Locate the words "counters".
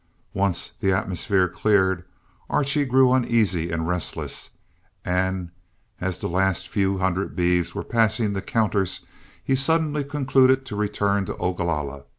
8.41-9.05